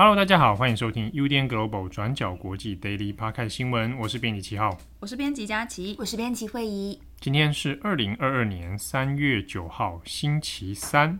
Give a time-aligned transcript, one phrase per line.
[0.00, 3.98] Hello，大家好，欢迎收听 UDN Global 转角国际 Daily Podcast 新闻。
[3.98, 7.00] 我是编辑七号，我是编辑佳琪，我是编辑惠仪。
[7.18, 11.18] 今天是二零二二年三月九号，星期三。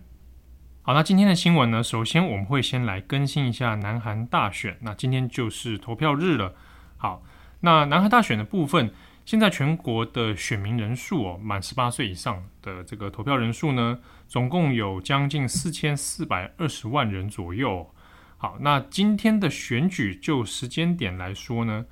[0.83, 4.79] 好，那今天的新闻呢，首先我们会先来更新一下南韩大选。
[4.83, 6.54] 那今天就是投票日了。
[6.99, 7.24] 好，
[7.63, 8.92] 那南韩大选的部分，
[9.24, 13.99] 现在全国的选民人数哦，满十八岁以上的这个投票人数呢，
[14.29, 17.92] 总共有将近四千四百二十万人左右。
[18.41, 21.84] 好，那今天的选举就时间点来说呢，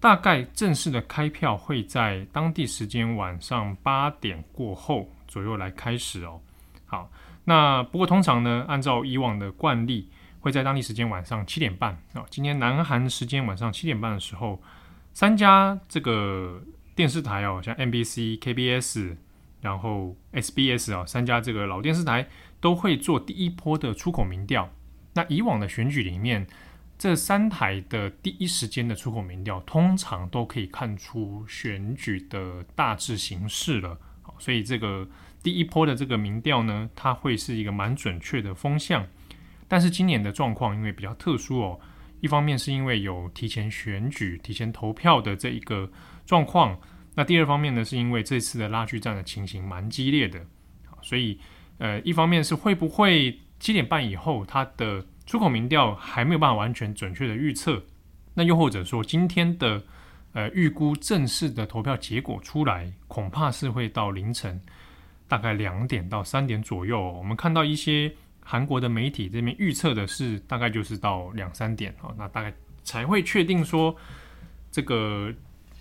[0.00, 6.40] 大概正式的开票会在当地时间晚上八点过后左右来开始哦。
[6.86, 7.10] 好，
[7.44, 10.08] 那不过通常呢，按照以往的惯例，
[10.40, 12.24] 会在当地时间晚上七点半啊。
[12.30, 14.62] 今天南韩时间晚上七点半的时候，
[15.12, 16.62] 三家这个
[16.94, 19.14] 电视台哦，像 MBC、KBS，
[19.60, 22.26] 然后 SBS 啊，三家这个老电视台
[22.62, 24.70] 都会做第一波的出口民调。
[25.14, 26.46] 那以往的选举里面，
[26.98, 33.98] 这三台的第一时间的出口民调，通常都可以看出选举的大致形势了。
[34.38, 35.08] 所以这个
[35.42, 39.06] 第一波的这个民调呢，它会是一个蛮准确的风向。
[39.68, 41.80] 但是今年的状况因为比较特殊哦，
[42.20, 45.90] 一方面是因为有提前选举、提前投票的这一个
[46.24, 46.80] 状况，
[47.14, 50.46] 那第二方面呢，是因为这次的拉锯战的情形蛮激烈的。
[51.02, 51.38] 所以
[51.78, 57.82] 呃，一方面是会不会七点半以后，它的出口民调还没有办法完全准确的预测。
[58.34, 59.82] 那又或者说，今天的
[60.34, 64.60] 呃预估正式的投票结果出来，恐怕是会到凌晨
[65.26, 67.00] 大概两点到三点左右。
[67.00, 68.12] 我们看到一些
[68.44, 72.52] 韩国的媒体这边预测的是，大概就是到两三点啊，那大概
[72.84, 73.96] 才会确定说
[74.70, 75.32] 这个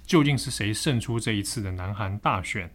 [0.05, 2.71] 究竟是谁胜出这一次的南韩大选。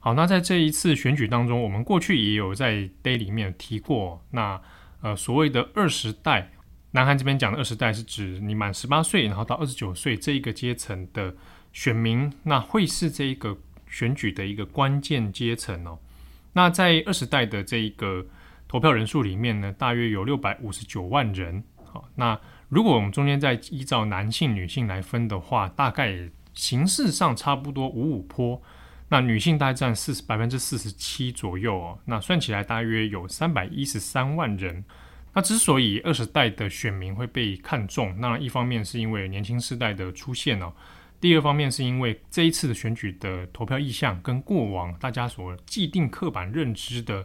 [0.00, 4.26] 好，那在这一次选举当中，我们过去也有在 Day 里面提过。
[4.32, 4.60] 那
[5.02, 6.52] 呃，所谓的二十代，
[6.92, 11.34] 南韩这边讲的二十代是指你满十八岁，然后到二十九岁这一个阶层的
[11.72, 13.58] 选民，那会是这一个
[13.88, 15.98] 选举的一个关键阶层哦。
[16.52, 18.24] 那在二十代的这一个
[18.68, 21.64] 投票人数里面呢，大约有六百五十九万人。
[21.84, 28.62] 好，那如果我们中间再依照男性、女性来分的话，大概形式上差不多五五坡。
[29.12, 34.82] 那女性大概占四十百分之四十七左右哦，那算起来大约有三百一十三万人。
[35.34, 40.72] 那之所以二十代的选民会被看中，那一方面是因为年轻世代的出现哦，
[41.20, 47.22] 第二方面是因为这一次的选举的投票意向跟过往大家所既定刻板认知的，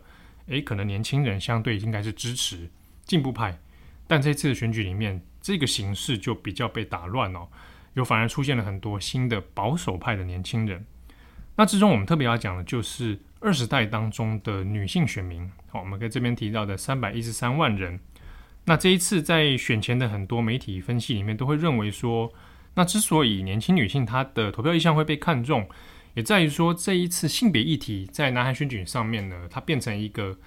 [0.47, 2.69] 诶，可能年轻人相对应该是支持
[3.05, 3.57] 进步派，
[4.05, 7.47] 但这次的选举里面，这个形势就比较被打乱哦，
[7.93, 10.85] 有反而出现了很多新的保守派的年轻人。
[11.57, 15.51] 那之中，我们特别要讲的就是二十代当中的女性选民。
[15.69, 17.99] 好，我们在这边提到的三百一十三万人。
[18.65, 22.31] 那这一次在选前的很多媒体分析里面，都会认为说，
[22.75, 25.67] 那之所以年轻女性她的投票意向会被看中，
[26.13, 30.37] 也在于说这一次性别议题在南韩选举上面呢，它变成一个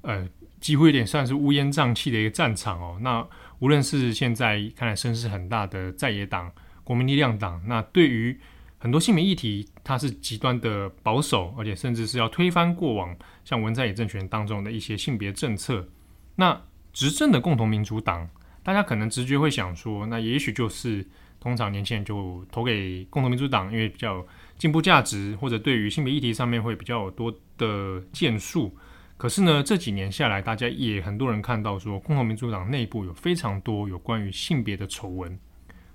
[0.00, 0.26] 呃
[0.60, 2.98] 几乎有点算是乌烟瘴气的一个战场哦。
[3.02, 3.26] 那
[3.58, 6.50] 无论是现在看来声势很大的在野党
[6.84, 8.38] 国民力量党，那对于
[8.84, 15.88] 很多性别议题，它是极端的保守，而且甚至是要推翻过往像文在寅政权当中的一些性别政策。
[16.36, 16.60] 那
[16.92, 18.28] 执政的共同民主党，
[18.62, 21.02] 大家可能直觉会想说，那也许就是
[21.40, 24.22] 通常年轻人就投给共同民主党，因为比较
[24.58, 28.76] 进步价值，或者对于性别议题上面会比较多的建树。
[29.16, 35.38] 可是呢，这几年下来，大家也很多人看到说，共同民主党内部有非常多有关于性别的丑闻。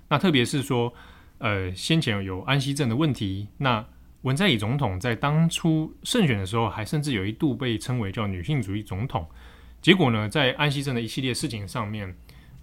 [0.08, 0.92] 那特别是说。
[1.40, 3.82] 呃，先前有安息镇的问题，那
[4.22, 9.26] 文在寅总统在当初胜选的时候，还甚至有一度被称为叫女性主义总统。
[9.80, 12.14] 结果呢，在安息镇的一系列事情上面，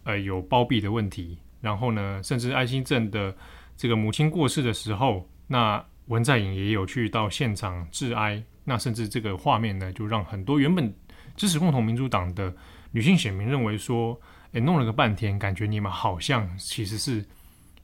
[0.04, 3.36] 呃，有包庇的问题，然后呢，甚至安息镇的
[3.76, 10.94] 这个母亲过世的时候，那文在寅也有去到现场致哀，那甚至这个画面呢，就让很多原本
[11.36, 12.56] 支持共同民主党的
[12.92, 14.22] 女性选民认为说，
[14.52, 17.26] 诶，弄了个半天，感觉你们好像其实是。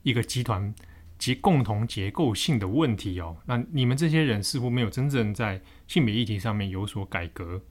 [0.03, 0.73] 一个集团
[1.17, 7.61] 及共同结构性的问题哦，那你们这些人似乎没有真正在性别议题上面有所改革，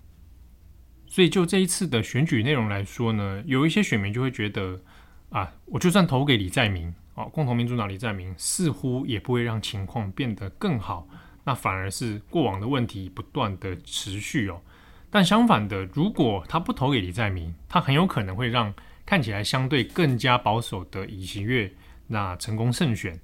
[1.07, 4.81] 所以就这一次的选举内容来说呢，有一些选民就会觉得
[5.29, 11.07] 啊，我就算投给李在明哦，共同民主党李在明似乎也不会让情况变得更好，
[11.45, 14.63] 那反而是过往的问题不断的持续哦。
[15.11, 18.73] 但相反的，如果他不投给李在明，他很有可能会让
[19.05, 21.71] 看起来相对更加保守的尹锡悦。
[22.13, 23.19] 那成功胜选，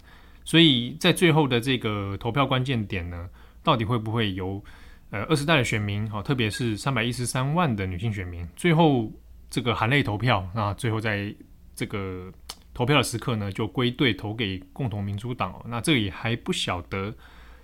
[0.44, 3.28] 所以在最后的这个投票关键点呢，
[3.62, 4.64] 到底会不会由
[5.10, 9.12] 呃二十代的选民，好，特别是三百一十三万的女性选民，最后
[9.50, 11.34] 这个含泪投票，那最后在
[11.74, 12.32] 这个
[12.72, 15.62] 投票的时刻呢，就归队投给共同民主党。
[15.66, 17.14] 那这个也还不晓得，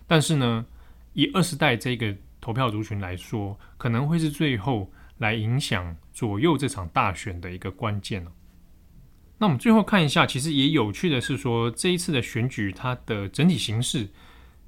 [0.06, 0.66] 但是呢，
[1.14, 8.26] 以二十代这个投票族群来说，可能会是最后来影响左右这场大选的一个关键。
[9.38, 14.08] 那我们最后看一下，其实也有趣的是说，这一次的选举它的整体形势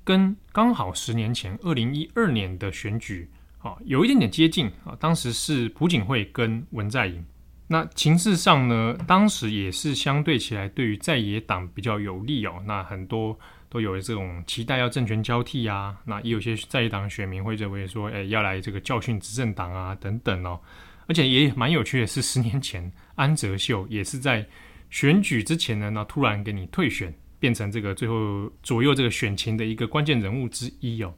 [0.04, 3.30] 跟刚好十年前二零一二年的选举。
[3.60, 7.24] 啊，有一点点接近啊，当时是朴槿惠跟文在寅。
[7.66, 12.62] 那情势上呢，当时也是相对起来对于在野党比较有利哦。
[12.64, 13.36] 那很多
[13.68, 15.96] 都有这种期待要政权交替啊。
[16.04, 20.60] 那也有些在野党选民会认为说，哎，要来这个教训执政党啊等等哦。
[21.06, 24.46] 而且也蛮有趣的是，十年前安哲秀也是在
[24.90, 31.14] 选举之前呢，那突然给你退选，变成这个最后左右这个选情的一个关键人物之一哦。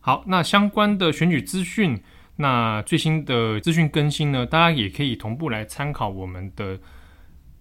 [0.00, 2.02] 好，那相关的选举资讯，
[2.36, 6.78] 那最新的资讯更新呢，大家也可以同步来参考我们的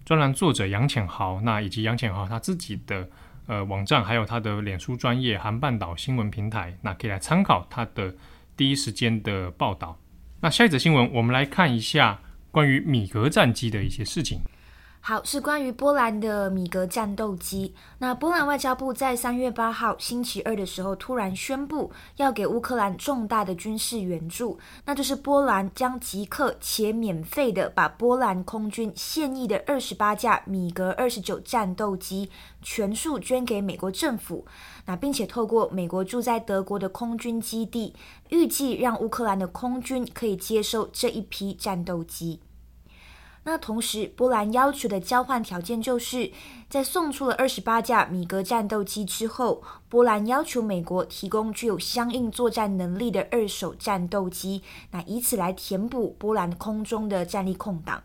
[0.04, 3.08] 专栏作者杨浅豪，那以及杨浅豪他自己的
[3.46, 8.16] 呃网站，还有他的脸书专业韩半岛新闻平台，那可以来参考他的
[8.58, 10.01] 第一时间的报道。
[10.42, 14.40] 那下一则新闻，我们来看一下关于米格战机的一些事情。
[15.04, 17.74] 好，是关于波兰的米格战斗机。
[17.98, 32.30] 那波兰外交部在三月八号星期二的时候，突然宣布要给乌克兰重大的军事援助，那就是波兰将即刻且免费的把波兰空军现役的二十八架米格二十九战斗机
[32.62, 34.46] 全数捐给美国政府。
[34.86, 37.96] 那并且透过美国驻在德国的空军基地，
[38.30, 42.40] 预计让乌克兰的空军可以接收这一批战斗机。
[43.44, 46.32] 那同时，波兰要求的交换条件就是，
[46.70, 54.62] 在送出了二十八架米格战斗机之后，波兰要求美国提供具有相应作战能力的二手战斗机，
[54.92, 58.04] 那以此来填补波兰空中的战力空档。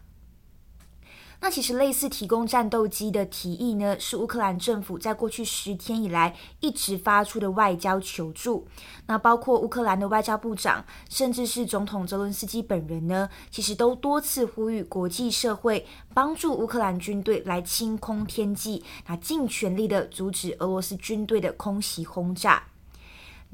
[1.41, 8.67] 那其实类似提供战斗机的提议呢，是乌克兰政府在过去十天以来一直发出的外交求助。
[9.07, 22.65] 那包括乌克兰的外交部长，甚至是总统泽伦斯基本人呢，其实都多次呼吁国际社会帮助乌克兰军队来清空天际，那尽全力的阻止俄罗斯军队的空袭轰炸。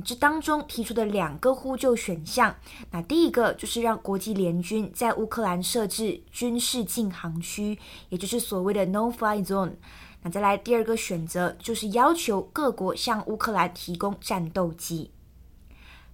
[0.04, 2.56] 这当中提出的两个呼救选项，
[2.90, 7.78] 那第一个就是让国际联军在乌克兰设置军事禁航区，
[8.08, 9.74] 也就是所谓的 No-Fly Zone。
[10.22, 15.10] 那再来第二个选择就是要求各国向乌克兰提供战斗机，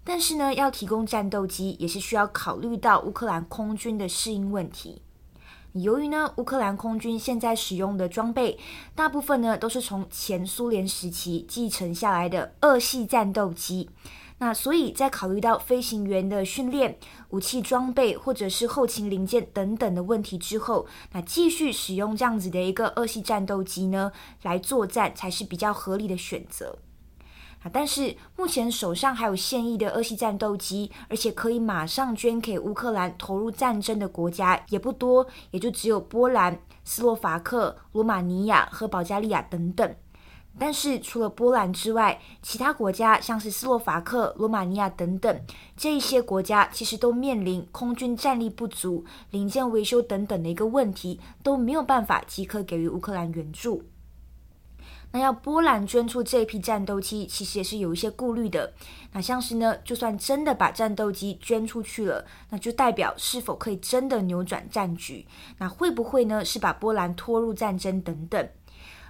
[0.05, 5.03] 但是呢，要提供战斗机也是需要考虑到乌克兰空军的适应问题。
[5.83, 8.59] 由于呢，乌克兰空军现在使用的装备，
[8.95, 13.91] 大部分呢都是从前苏联时期继承下来的二系战斗机，
[14.39, 16.99] 那所以在考虑到飞行员的训练、
[17.31, 26.79] 武器装备或者是后勤零件等等的问题之后，那继续使用这样子的一个二系战斗机呢来作战才是比较合理的选择。
[27.63, 39.95] 啊，但是目前手上还有现役的二系战斗机，而且可以马上捐给乌克兰投入战争的国家也不多，也就只有波兰、斯洛伐克、罗马尼亚和保加利亚等等。
[40.61, 45.41] 但是除了波兰之外，其他国家像是斯洛伐克、罗马尼亚等等，
[45.77, 53.85] 这一些国家其实都面临空军战力不足、零件维修等等的一个问题，都没有办法即刻给予乌克兰援助。
[55.11, 58.73] 那要波兰捐出这批战斗机，其实也是有一些顾虑的。
[59.13, 65.27] 那像是呢，就算真的把战斗机捐出去了，那就代表是否可以真的扭转战局？
[65.57, 68.49] 那会不会呢，是把波兰拖入战争等等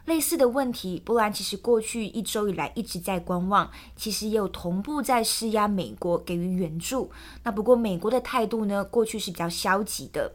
[0.05, 1.03] 类似的问题？
[1.05, 7.11] 波兰其实过去一周以来一直在观望，其实也有同步在施压美国给予援助。
[7.43, 10.33] 那不过美国的态度呢，过去是比较消极的。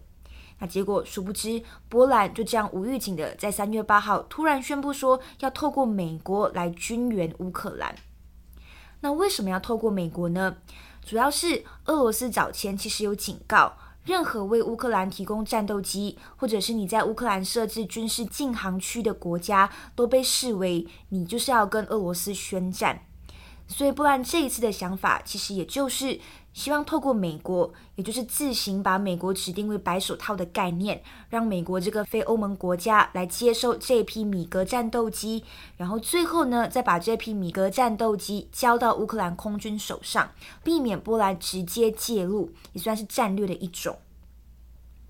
[0.65, 7.96] 结果，殊不知，波兰就这样无预警的在三月八号突然宣布说要透过美国来军援乌克兰。
[9.01, 10.58] 那为什么要透过美国呢？
[11.03, 13.74] 主要是俄罗斯早前其实有警告，
[14.05, 23.01] 任何为乌克兰提供战斗机，或者是你在乌克兰设置军事禁航区的国家，都被视为你就是要跟俄罗斯宣战。
[23.67, 26.20] 所以波兰这一次的想法，其实也就是。
[26.53, 35.43] 希望透过美国，也就是自行把美国指定为白手套的概念，让美国这个非欧盟国家来接收这批米格战斗机，
[35.77, 40.29] 然后最后呢，再把这批米格战斗机交到乌克兰空军手上，
[40.63, 43.98] 避免波兰直接介入，也算是战略的一种。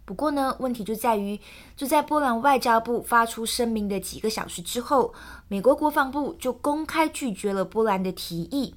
[0.06, 1.40] 不过呢，问题就在于，
[1.76, 5.14] 就在波兰外交部发出声明的几个小时之后，
[5.48, 8.76] 美国国防部就公开拒绝了波兰的提议。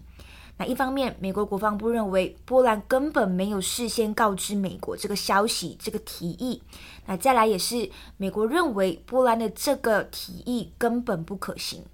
[0.58, 6.62] 那一方面，美国国防部认为波兰根本没有事先告知美国这个消息、这个提议。
[7.04, 11.84] 那再来也是美国认为波兰的这个提议根本不可行。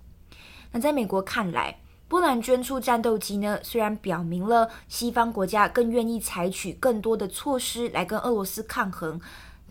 [0.70, 9.20] 那在美国看来，波兰捐出战斗机呢，虽然表明了西方国家更愿意采取更多的措施来跟俄罗斯抗衡。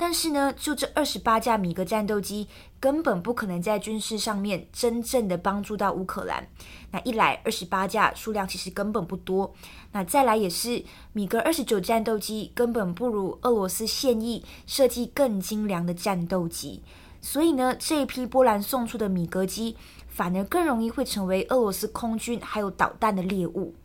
[0.01, 2.47] 但是呢，就这二十八架米格战斗机，
[2.79, 6.47] 根本不可能在军事上面真正的帮助到乌克兰。
[6.89, 9.53] 那一来，二十八架数量其实根本不多；
[9.91, 16.81] 那再来也是米格二十九战斗机根本不如俄罗斯现役设计更精良的战斗机。
[17.21, 19.77] 所以呢，这一批波兰送出的米格机，
[20.07, 23.75] 反而更容易会成为俄罗斯空军还有导弹的猎物。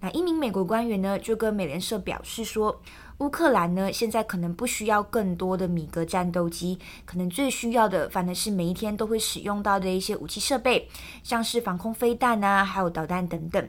[0.00, 2.80] 那一名美国官员呢，就跟美联社表示说，
[3.18, 10.88] 乌克兰呢，现在可能不需要更多的米格战斗机，可能最需要的，反而是每一天都会使用到的一些武器设备，
[11.24, 13.68] 像是防空飞弹啊，还有导弹等等。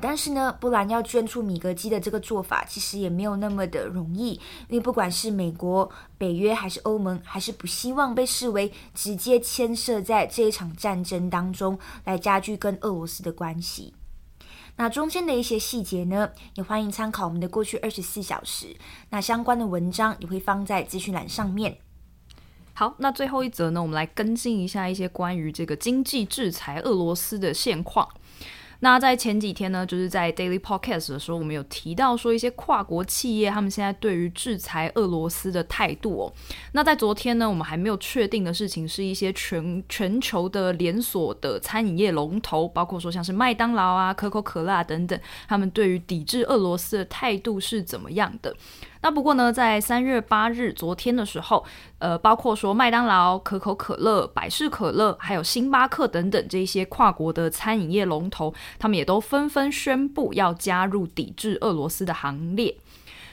[0.00, 4.34] 但是呢，波兰要捐出米格机的这个做法，其实也没有那么的容易，
[4.68, 13.92] 因为不管是美国、北约还是欧盟，还是不希望被视为直接牵涉在这一场战争当中，来加剧跟俄罗斯的关系。
[14.80, 18.74] 那中间的一些细节呢，也欢迎参考我们的过去二十四小时。
[19.10, 21.76] 那相关的文章也会放在资讯栏上面。
[22.72, 28.08] 好，那最后一则呢，我们来更新一下一些关于这个经济制裁俄罗斯的现况。
[28.80, 36.32] 那在前几天呢，就是在 Daily Podcast 的时候，我们有提到说一些跨国企业他们现在对于制裁俄罗斯的态度哦。
[36.72, 48.56] 那在昨天呢，我们还没有确定的事情是一些全全球的连锁的餐饮业龙头，包括说像是麦当劳啊、可口可乐啊等等，他们对于抵制俄罗斯的态度是怎么样的？
[49.02, 51.64] 那不过呢，在三月八日昨天的时候，
[51.98, 62.76] 呃，包括说麦当劳、可口可乐、百事可乐，还有星巴克等等这些跨国的餐饮业龙头，他们也都纷纷宣布要加入抵制俄罗斯的行列。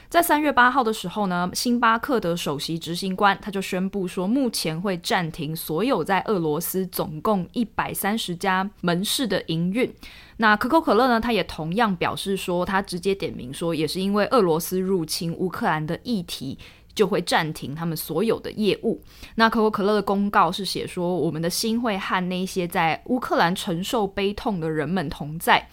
[0.08, 9.94] 在三月八号的时候呢，星巴克的首席执行官他就宣布说，目前会暂停所有在俄罗斯总共一百三十家门市的营运。
[10.38, 16.56] 那可口可乐呢，他也同样表示说，他直接点名说，也是因为俄罗斯入侵乌克兰的议题，
[16.94, 18.98] 就会暂停他们所有的业务。
[19.34, 25.68] 那可口可乐的公告是写说，我们的心会和那些在乌克兰承受悲痛的人们同在。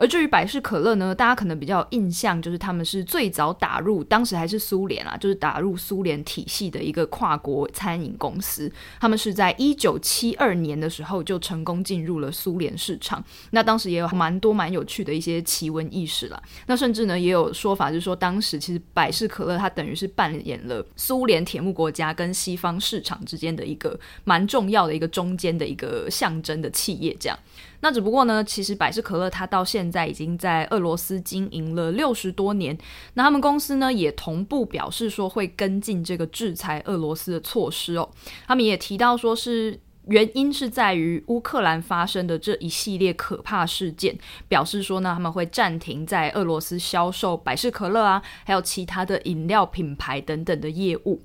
[0.00, 8.72] 而至于百事可乐呢，大家可能比较印象，就是他们是最早打入，当时还是苏联啊，就是打入苏联体系的一个跨国餐饮公司。
[8.98, 13.22] 他们是在一九七二年的时候就成功进入了苏联市场。
[13.50, 16.42] 那当时也有蛮多蛮有趣的一些奇闻异事啦。
[16.66, 27.38] 那甚至呢，也有说法就是说，当时其实百事可乐它等于是扮演了苏联铁幕国家跟西方市场之间的一个蛮重要的一个中间的一个象征的企业这样。
[27.80, 32.76] 那只不过呢，其实百事可乐它到现在已经在俄罗斯经营了六十多年。
[33.14, 38.08] 那他们公司呢也同步表示说会跟进这个制裁俄罗斯的措施哦。
[38.46, 44.16] 他们也提到说是原因是在于乌克兰发生的这一系列可怕事件，
[44.48, 51.20] 表示说呢他们会暂停在俄罗斯销售百事可乐啊，还有其他的饮料品牌等等的业务。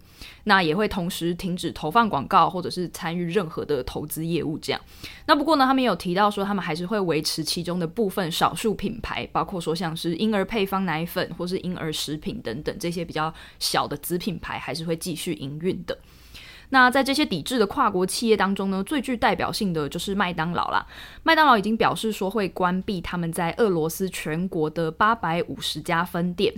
[0.46, 4.79] 那也会同时停止投放广告，或者是参与任何的投资业务这样。
[5.25, 15.98] 那不过呢，他们有提到说，他们还是会维持其中的部分少数品牌，包括说像是婴儿配方奶粉或是婴儿食品等等这些比较小的子品牌，还是会继续营运的。
[16.75, 20.86] 那在这些抵制的跨国企业当中呢，最具代表性的就是麦当劳啦。
[21.24, 26.53] 麦当劳已经表示说会关闭他们在俄罗斯全国的八百五十家分店。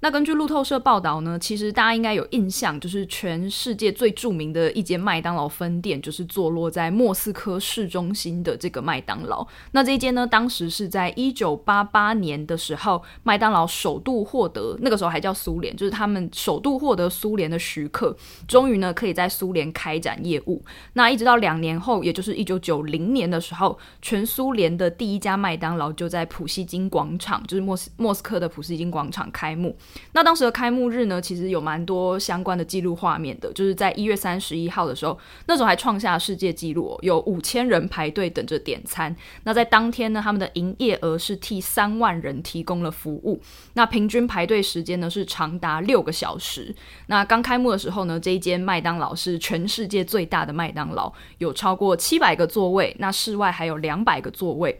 [0.00, 9.46] 那根据路透社报道呢，其实大家应该有印象，就是全世界最著名的一间麦当劳分店，就是坐落在莫斯科市中心的这个麦当劳。
[9.72, 18.14] 那这一间呢，当时是在一九八八年的时候，麦当劳首度获得，那个时候还叫苏联，就是他们首度获得苏联的许可，
[18.46, 20.62] 终于呢可以在苏联开展业务。
[20.92, 29.74] 那一直到两年后，也就是一九九零年的时候，全苏联的第一家麦当劳就在普希金广场，就是莫斯莫斯科的普希金广场开幕。
[30.12, 39.14] 那当时的开幕日呢，其实有蛮多相关的记录画面的，就是在一月三十一号的时候，那时候还创下世界纪录，有五千人排队等着点餐。
[39.44, 43.40] 那在当天呢，他们的营业额是替三万人提供了服务，
[43.74, 46.74] 那平均排队时间呢是长达六个小时。
[47.06, 54.78] 那刚开幕的时候呢，这一间麦当劳是全世界最大的麦当劳，有超过七百个座位，那室外还有两百个座位。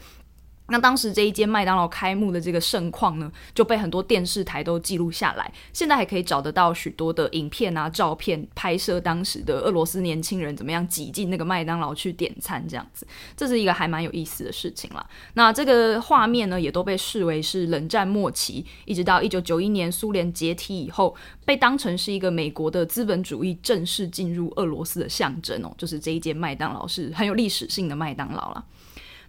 [0.68, 5.52] 那当时这一间麦当劳开幕的这个盛况呢，就被很多电视台都记录下来。
[5.73, 13.06] 现在还可以找得到许多的影片啊、照片，拍摄当时的俄罗斯年轻人怎么样挤进那个麦当劳去点餐，这样子，
[13.37, 15.06] 这是一个还蛮有意思的事情啦。
[15.35, 25.71] 那这个画面呢，也都被视为是冷战末期，一直到一九九一年苏联解体以后，被当成是一个美国的资本主义正式进入俄罗斯的象征哦。
[25.76, 28.64] 就是这一间麦当劳是很有历史性的麦当劳了。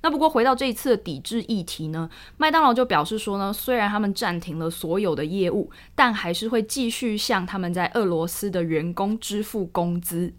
[0.02, 10.34] 那不过回到这一次的抵制议题呢，麦当劳就表示说呢，虽然他们暂停了所有的业务，但还是会继续向他们在俄罗斯的员工支付工资。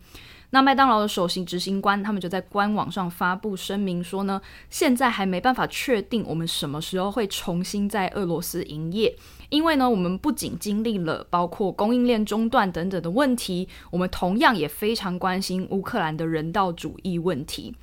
[0.51, 9.15] 那麦当劳的首席执行官他们就在官网上发布声明说呢，现在还没办法确定我们什么时候会重新在俄罗斯营业，
[9.49, 17.75] 因为呢，我们不仅经历了包括供应链中断等等的问题，我们同样也非常关心乌克兰的人道主义问题。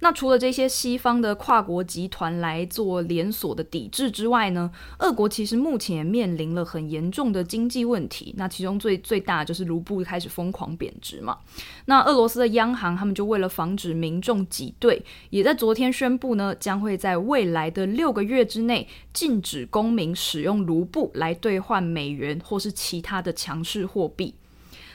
[0.00, 8.34] 那除了这些西方的跨国集团来做连锁的抵制之外呢，俄国其实目前也面临了很严重的经济问题。
[8.36, 11.38] 那其中最最大就是卢布开始疯狂贬值嘛。
[11.86, 24.34] 那俄罗斯的央行他们就为了防止民众挤兑，也在昨天宣布呢，将会在未来的六个月之内禁止公民使用卢布来兑换美元或是其他的强势货币。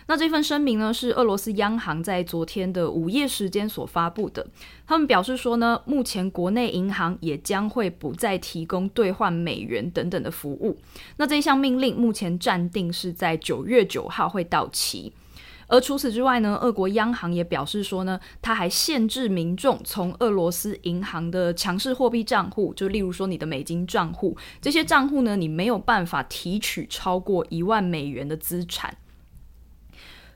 [0.09, 4.43] 那这份声明呢，是俄罗斯央行在昨天的午夜时间所发布的。
[4.87, 10.79] 他们表示说呢，目前国内银行也将会不再提供兑换美元等等的服务。
[11.17, 15.13] 那这一项命令目前暂定是在九月九号会到期。
[15.67, 28.97] 而除此之外呢，俄国央行也表示说呢，它还限制民众从俄罗斯银行的强势货币账户，就例如说你的美金账户，这些账户呢，你没有办法提取超过一万美元的资产。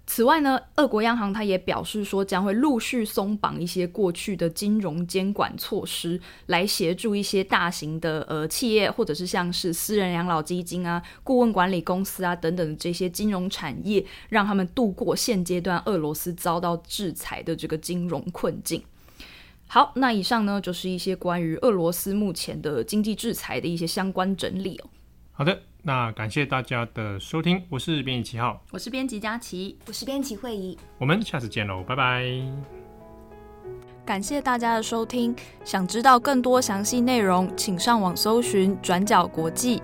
[0.06, 18.84] 此外呢，俄国央行它也表示说，将会陆续松绑一些过去的金融监管措施，来协助一些大型的呃企业，或者是像是私人养老基金啊、顾问管理公司啊等等的这些金融产业，让他们度过现阶段俄罗斯遭到制裁的这个金融困境。
[19.68, 24.90] 好，那以上呢就是一些关于俄罗斯目前的经济制裁的一些相关整理哦。
[25.32, 25.62] 好的。
[25.86, 32.24] 那感谢大家的收听，我是编辑七号，我是编辑佳琪，我是编辑惠仪，我们下次见喽，拜拜。
[34.06, 39.84] 感谢大家的收听，想知道更多详细内容，请上网搜寻转角国际。